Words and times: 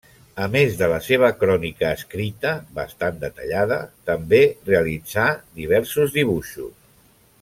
A 0.43 0.45
més 0.53 0.77
de 0.77 0.85
la 0.91 0.95
seva 1.07 1.27
crònica 1.43 1.91
escrita, 1.97 2.53
bastant 2.79 3.21
detallada, 3.25 3.77
també 4.11 4.41
realitzà 4.71 5.27
diversos 5.61 6.17
dibuixos. 6.19 6.73